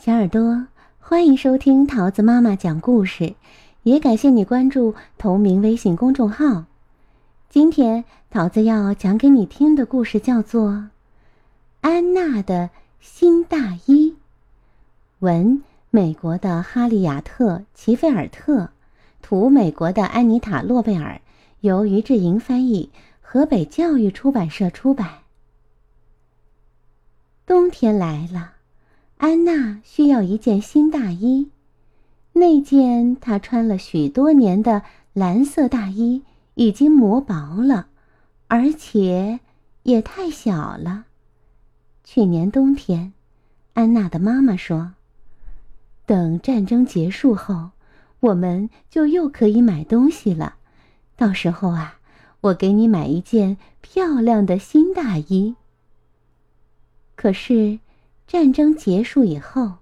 [0.00, 0.64] 小耳朵，
[1.00, 3.34] 欢迎收听桃子妈妈讲故事，
[3.82, 6.66] 也感谢你关注同名微信公众号。
[7.50, 10.70] 今天桃子要讲给你听的故事叫做
[11.80, 14.10] 《安娜的新大衣》，
[15.18, 18.70] 文美国的哈利亚特·齐菲尔特，
[19.20, 21.20] 图美国的安妮塔·洛贝尔，
[21.58, 25.08] 由于志莹翻译，河北教育出版社出版。
[27.44, 28.52] 冬天来了。
[29.18, 31.50] 安娜需要一件新大衣，
[32.34, 36.22] 那件她穿了许多年的蓝色大衣
[36.54, 37.88] 已经磨薄了，
[38.46, 39.40] 而且
[39.82, 41.06] 也太小了。
[42.04, 43.12] 去年冬天，
[43.74, 44.92] 安娜的妈妈说
[46.06, 47.70] ：“等战争结束后，
[48.20, 50.54] 我们就又可以买东西了。
[51.16, 51.98] 到时候啊，
[52.42, 55.56] 我给你买一件漂亮的新大衣。”
[57.16, 57.80] 可是。
[58.28, 59.78] 战争结束以后，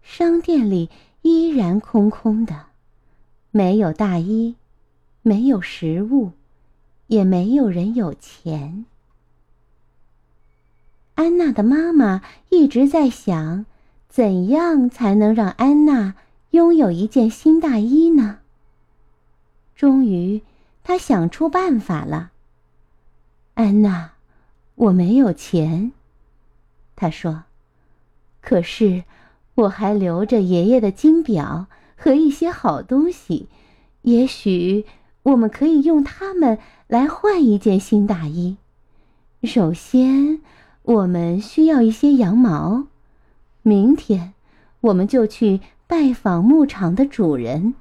[0.00, 0.88] 商店里
[1.20, 2.68] 依然空空的，
[3.50, 4.54] 没有大衣，
[5.20, 6.32] 没有食物，
[7.08, 8.86] 也没有人有钱。
[11.16, 13.66] 安娜的妈妈一直在想，
[14.08, 16.14] 怎样才能让安娜
[16.52, 18.38] 拥有一件新大衣呢？
[19.76, 20.40] 终于，
[20.82, 22.32] 她想出办法了。
[23.52, 24.12] 安娜，
[24.74, 25.92] 我没有钱，
[26.96, 27.44] 她说。
[28.44, 29.04] 可是，
[29.54, 33.48] 我还留着爷爷的金表和一些好东西，
[34.02, 34.84] 也许
[35.22, 38.58] 我们可以用它们来换一件新大衣。
[39.44, 40.42] 首先，
[40.82, 42.88] 我们需要一些羊毛。
[43.62, 44.34] 明天，
[44.82, 47.72] 我们就去拜访牧场的主人，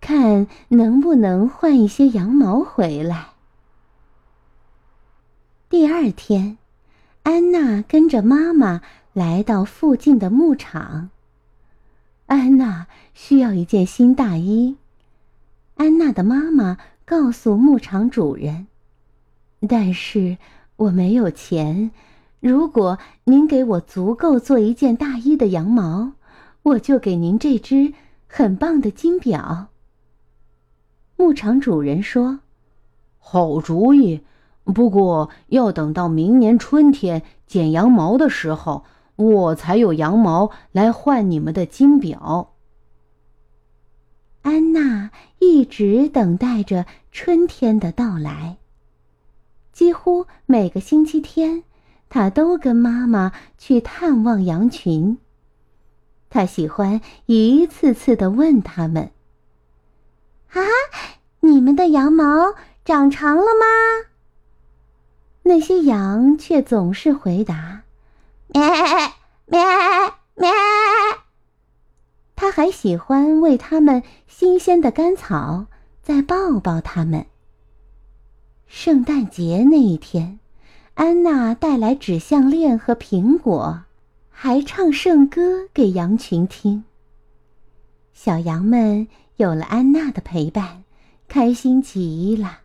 [0.00, 3.28] 看能不能换一些羊毛回来。
[5.70, 6.58] 第二天，
[7.22, 8.80] 安娜跟着妈妈。
[9.18, 11.10] 来到附近的牧场，
[12.26, 14.76] 安娜需要一件新大衣。
[15.74, 18.68] 安娜的妈妈告诉牧场主人
[19.68, 20.38] ：“但是
[20.76, 21.90] 我没有钱。
[22.38, 26.12] 如果您给我足够做一件大衣的羊毛，
[26.62, 27.94] 我就给您这只
[28.28, 29.66] 很棒的金表。”
[31.18, 32.38] 牧场主人说
[33.18, 34.20] ：“好主意，
[34.62, 38.84] 不过要等到明年春天剪羊毛的时候。”
[39.18, 42.54] 我才有羊毛来换你们的金表。
[44.42, 48.58] 安娜一直等待着春天的到来。
[49.72, 51.64] 几乎每个星期天，
[52.08, 55.18] 她都跟妈妈去探望羊群。
[56.30, 59.10] 她喜欢一次次的问他们
[60.54, 60.60] ：“啊，
[61.40, 62.54] 你们的羊毛
[62.84, 64.08] 长长了吗？”
[65.42, 67.82] 那些羊却总是回答。
[72.58, 75.66] 还喜欢喂它们新鲜的干草，
[76.02, 77.24] 再抱抱它们。
[78.66, 80.40] 圣诞节那一天，
[80.94, 83.84] 安娜带来纸项链和苹果，
[84.28, 86.82] 还唱圣歌给羊群听。
[88.12, 90.82] 小羊们有了安娜的陪伴，
[91.28, 92.62] 开心极了。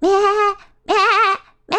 [0.00, 0.10] 咩
[0.82, 0.96] 咩
[1.66, 1.78] 咩！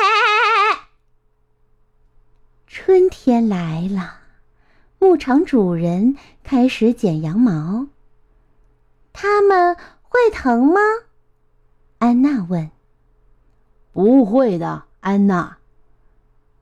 [2.67, 4.19] 春天来了，
[5.03, 6.16] 牧场主人
[6.46, 7.88] 开始剪羊毛。
[9.12, 10.80] 他们会疼吗？
[11.97, 12.72] 安娜问。
[13.91, 15.58] 不会的，安娜。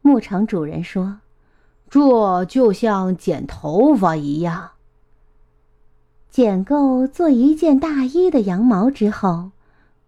[0.02, 1.20] 牧场主人说
[1.88, 4.72] ：“这就像剪头发一样。”
[6.32, 9.52] 剪够做一件大衣的羊毛之后，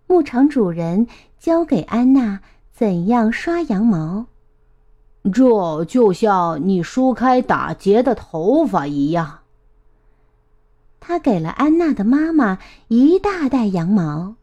[0.08, 1.06] 牧场主人
[1.38, 2.40] 教给安娜
[2.72, 4.26] 怎样刷羊毛。
[5.32, 9.40] 这就像你梳开打结的头发一样。
[11.00, 14.36] 他给了安娜的妈妈一大袋羊毛，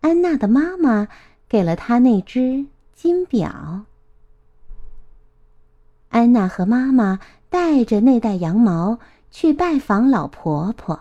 [0.00, 1.08] 安娜的妈妈
[1.48, 3.82] 给了她那只金表。
[6.08, 7.20] 安娜和妈妈
[7.50, 8.98] 带着那袋羊毛
[9.30, 11.00] 去拜访老婆婆，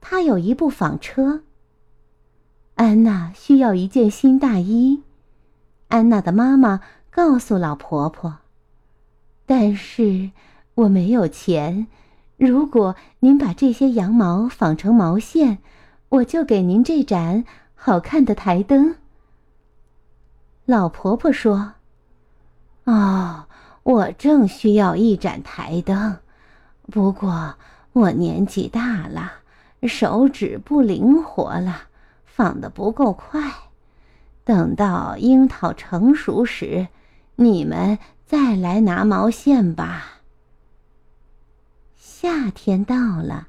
[0.00, 1.42] 她有一部纺车。
[2.74, 5.02] 安娜需要一件新大衣，
[5.88, 6.80] 安娜的妈妈。
[7.16, 8.40] 告诉老婆婆，
[9.46, 10.32] 但是
[10.74, 11.86] 我没有钱。
[12.36, 15.56] 如果您把这些羊毛纺成毛线，
[16.10, 18.96] 我就给您这盏好看的台灯。
[20.66, 21.72] 老婆婆说
[22.84, 23.46] ：“哦，
[23.82, 26.18] 我正需要一盏台灯，
[26.92, 27.54] 不过
[27.94, 29.32] 我年纪大了，
[29.84, 31.84] 手指不灵活了，
[32.26, 33.40] 纺的不够快。
[34.44, 36.88] 等到樱桃成熟时。”
[37.38, 40.22] 你们再来拿毛线吧。
[41.94, 43.48] 夏天到了，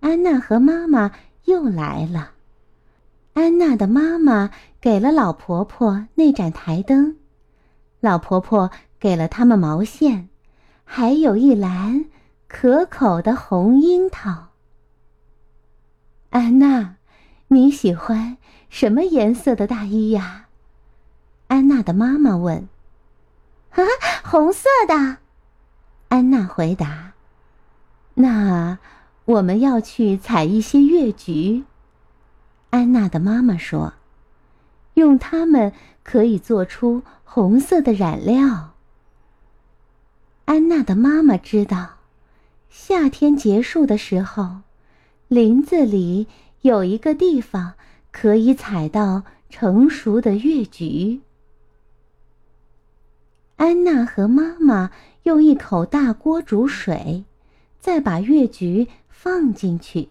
[0.00, 1.10] 安娜和妈妈
[1.44, 2.32] 又来了。
[3.32, 7.16] 安娜的妈妈给了老婆婆那盏台灯，
[8.00, 8.70] 老婆婆
[9.00, 10.28] 给了他们毛线，
[10.84, 12.04] 还有一篮
[12.46, 14.48] 可口的红樱桃。
[16.28, 16.96] 安娜，
[17.48, 18.36] 你喜欢
[18.68, 20.48] 什么颜色的大衣呀？
[21.46, 22.68] 安娜的妈妈问。
[23.70, 23.82] 啊，
[24.24, 25.18] 红色的。
[26.08, 27.12] 安娜回答。
[28.14, 28.78] 那
[29.24, 31.64] 我们要去采一些月菊。
[32.70, 33.94] 安娜的妈妈说
[34.94, 35.72] ：“用它们
[36.02, 38.74] 可以做出红色的染料。”
[40.46, 41.96] 安娜的妈妈知道，
[42.70, 44.62] 夏天结束的时候，
[45.28, 46.26] 林子里
[46.62, 47.74] 有一个地方
[48.10, 51.20] 可以采到成熟的月菊。
[53.58, 54.92] 安娜和妈妈
[55.24, 57.24] 用一口大锅煮水，
[57.80, 60.10] 再把月菊放进去。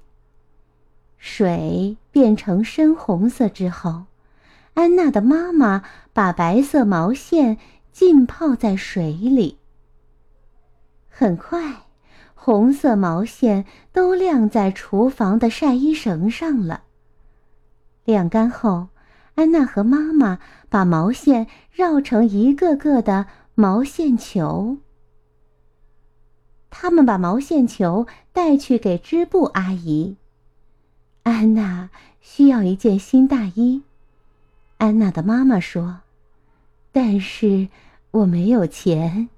[1.17, 4.03] 水变成深红色之后，
[4.73, 7.57] 安娜的妈妈把白色毛线
[7.93, 9.57] 浸泡在水里。
[11.07, 11.85] 很快，
[12.35, 16.83] 红色毛线都晾在厨房的晒衣绳上了。
[18.03, 18.89] 晾干后。
[19.37, 24.77] 安娜和妈妈把毛线绕成一个个的毛线球。
[26.71, 30.17] 他们把毛线球带去给织布阿姨。
[31.21, 33.83] 安娜需要一件新大衣。
[34.77, 35.99] 安娜的妈妈说
[36.91, 37.67] ：“但是
[38.09, 39.29] 我没有钱。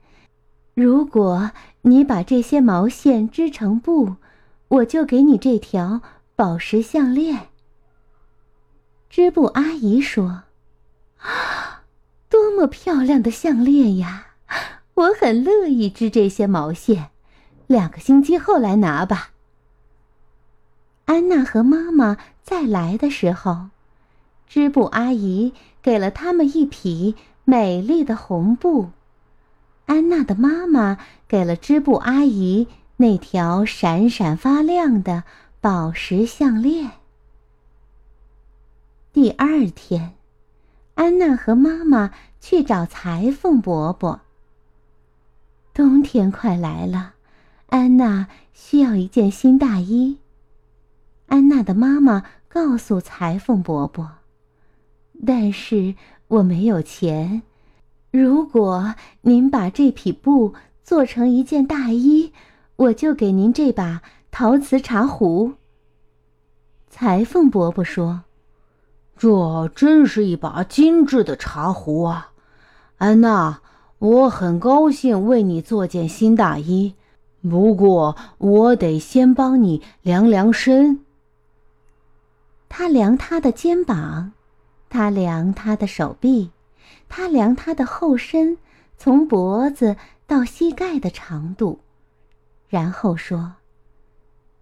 [0.76, 4.16] 如果你把这些毛线织成布，
[4.70, 6.02] 我就给你这条
[6.38, 7.48] 宝石项链。”
[9.10, 10.44] 织布阿姨说
[11.18, 11.82] ：“啊，
[12.30, 14.28] 多么漂亮的项链呀！
[14.94, 17.10] 我很乐意织这些毛线。
[17.66, 19.32] 两个星期后来拿吧。”
[21.06, 23.70] 安娜和妈妈再来的时候，
[24.48, 27.16] 织布阿姨给了他们一匹
[27.46, 28.92] 美丽的红布。
[29.88, 32.68] 安娜的妈妈给了织布阿姨
[32.98, 35.24] 那条闪闪发亮的
[35.60, 36.92] 宝石项链。
[39.22, 40.14] 第二天，
[40.96, 44.22] 安娜和妈妈去找裁缝伯伯。
[45.74, 47.16] 冬天快来了，
[47.66, 50.20] 安娜需要一件新大衣。
[51.26, 54.10] 安娜的妈妈告诉裁缝伯伯
[55.28, 55.96] ：“但是
[56.30, 57.42] 我没有钱。
[58.12, 62.32] 如果您把这匹布做成一件大衣，
[62.78, 64.02] 我就给您这把
[64.32, 65.56] 陶瓷茶壶。”
[66.90, 68.22] 裁缝伯伯说。
[69.20, 72.32] 这真是一把精致的茶壶啊，
[73.00, 73.60] 安娜！
[73.98, 76.96] 我很高兴为你做件新大衣，
[77.42, 81.02] 不过我得先帮你量量身。
[82.70, 84.32] 他量他的肩膀，
[84.90, 86.52] 他量他的手臂，
[87.10, 88.58] 他量他的后身，
[88.98, 91.82] 从脖子到膝盖的长度，
[92.70, 93.56] 然后说：“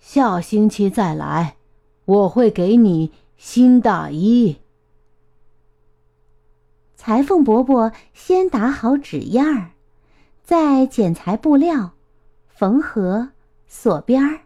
[0.02, 1.58] 下星期再来，
[2.06, 4.58] 我会给你。”新大衣。
[6.96, 9.72] 裁缝伯伯先打好纸样儿，
[10.44, 11.92] 再剪裁布料、
[12.48, 13.30] 缝合、
[13.68, 14.40] 锁边儿，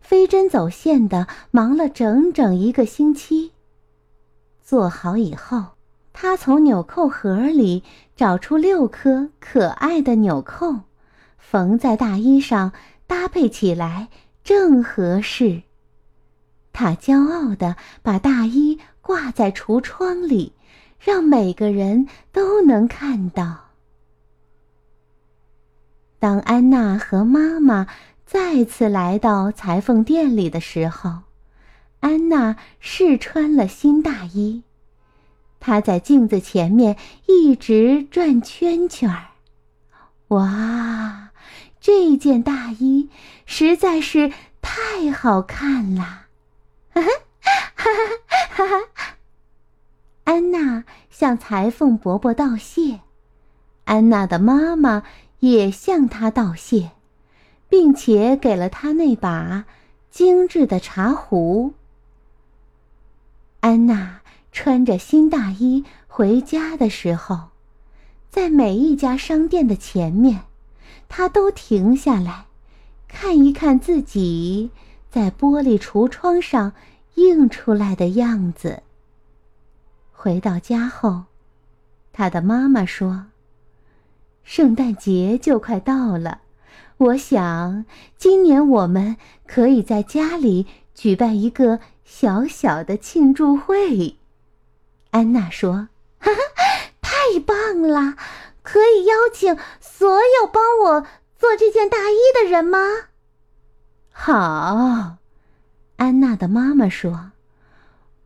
[0.00, 3.52] 飞针走线的忙了整整一个星期。
[4.62, 5.72] 做好以后，
[6.14, 7.84] 他从纽扣盒里
[8.16, 10.80] 找出六颗可爱的纽扣，
[11.36, 12.72] 缝在大衣上，
[13.06, 14.08] 搭配起来
[14.42, 15.62] 正合适。
[16.72, 20.52] 他骄傲地把大衣挂在橱窗里，
[20.98, 23.70] 让每个人都能看到。
[26.18, 27.86] 当安娜和妈妈
[28.26, 31.22] 再次来到裁缝店里的时候，
[32.00, 34.62] 安娜试穿了新大衣。
[35.58, 36.96] 她在镜子前面
[37.26, 39.28] 一直转圈圈儿。
[40.28, 41.30] 哇，
[41.80, 43.10] 这件大衣
[43.44, 46.26] 实在是太好看了！
[46.92, 47.08] 哈哈
[47.74, 47.90] 哈
[48.50, 48.76] 哈哈！
[50.24, 53.00] 安娜向裁缝伯伯道谢，
[53.84, 55.02] 安娜的妈妈
[55.40, 56.90] 也向他道谢，
[57.68, 59.64] 并且给了他那把
[60.10, 61.74] 精致的茶壶。
[63.60, 64.20] 安娜
[64.52, 67.50] 穿着新大衣回家的时候，
[68.28, 70.42] 在每一家商店的前面，
[71.08, 72.46] 她都停下来，
[73.08, 74.70] 看一看自己。
[75.10, 76.72] 在玻璃橱窗上
[77.16, 78.82] 映出来的样子。
[80.12, 81.24] 回到家后，
[82.12, 83.26] 他的妈妈说
[84.44, 86.42] ：“圣诞节就快到了，
[86.98, 87.84] 我想
[88.16, 94.16] 今年我们可以在家里举办一个小小的庆祝会。”
[95.10, 95.88] 安娜说
[96.20, 98.16] ：“哈哈，太棒了！
[98.62, 101.00] 可以邀请所有帮我
[101.36, 102.78] 做这件大衣的人吗？”
[104.22, 105.16] 好，
[105.96, 107.30] 安娜的妈妈说：“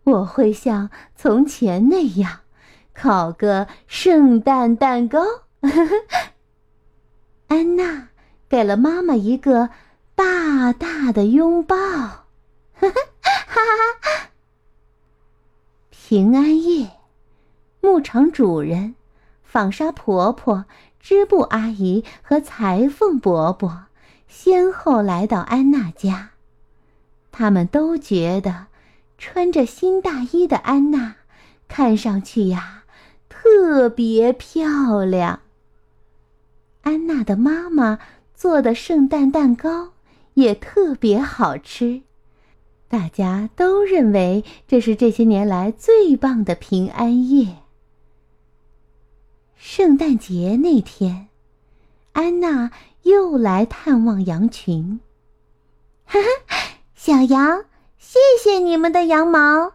[0.02, 2.40] 我会像从前那样，
[2.92, 5.20] 烤个圣诞蛋糕。
[7.46, 8.08] ”安娜
[8.48, 9.70] 给了妈妈一个
[10.16, 11.76] 大大的拥抱。
[11.76, 12.24] 哈
[12.80, 13.60] 哈哈
[14.02, 14.30] 哈！
[15.92, 16.90] 平安夜，
[17.80, 18.96] 牧场主人、
[19.44, 20.64] 纺纱婆婆、
[20.98, 23.84] 织布阿姨和裁缝伯伯。
[24.36, 26.30] 先后来到安娜家，
[27.30, 28.66] 他们都觉得
[29.16, 31.14] 穿着新大衣的安娜
[31.68, 32.82] 看上去呀
[33.28, 35.38] 特别漂亮。
[36.82, 38.00] 安娜的妈妈
[38.34, 39.92] 做的圣诞蛋糕
[40.34, 42.02] 也特别好吃，
[42.88, 47.58] 大家都认为这是这些年来最棒的平安夜。
[49.56, 51.28] 圣诞节那天，
[52.14, 52.70] 安娜。
[53.04, 54.98] 又来探望羊群，
[56.08, 56.56] 哈哈，
[56.94, 57.66] 小羊，
[57.98, 59.74] 谢谢你们的羊毛。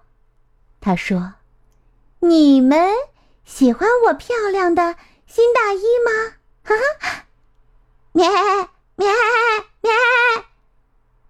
[0.82, 1.34] 他说
[2.22, 2.90] ：“你们
[3.46, 4.96] 喜欢我漂亮的
[5.28, 7.26] 新大衣吗？”哈哈，
[8.14, 8.28] 咩
[8.96, 9.08] 咩
[9.82, 9.92] 咩，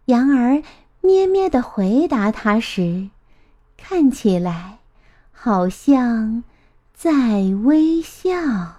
[0.06, 0.63] 羊儿
[1.01, 3.10] 咩咩的回答他时，
[3.75, 4.80] 看起来
[5.34, 6.46] 好像
[6.94, 7.12] 在
[7.66, 8.78] 微笑。